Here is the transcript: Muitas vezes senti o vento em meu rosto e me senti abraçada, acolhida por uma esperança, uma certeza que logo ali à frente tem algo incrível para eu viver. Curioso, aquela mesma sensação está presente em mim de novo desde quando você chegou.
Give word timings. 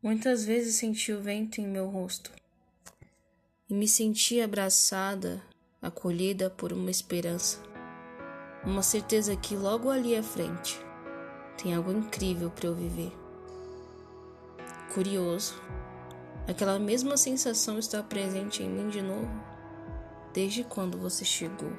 Muitas 0.00 0.44
vezes 0.44 0.76
senti 0.76 1.12
o 1.12 1.20
vento 1.20 1.60
em 1.60 1.66
meu 1.66 1.88
rosto 1.88 2.30
e 3.68 3.74
me 3.74 3.88
senti 3.88 4.40
abraçada, 4.40 5.42
acolhida 5.82 6.48
por 6.48 6.72
uma 6.72 6.88
esperança, 6.88 7.60
uma 8.64 8.80
certeza 8.80 9.34
que 9.34 9.56
logo 9.56 9.90
ali 9.90 10.14
à 10.14 10.22
frente 10.22 10.78
tem 11.60 11.74
algo 11.74 11.90
incrível 11.90 12.48
para 12.48 12.68
eu 12.68 12.76
viver. 12.76 13.12
Curioso, 14.94 15.60
aquela 16.46 16.78
mesma 16.78 17.16
sensação 17.16 17.76
está 17.76 18.00
presente 18.00 18.62
em 18.62 18.68
mim 18.68 18.88
de 18.88 19.02
novo 19.02 19.28
desde 20.32 20.62
quando 20.62 20.96
você 20.96 21.24
chegou. 21.24 21.72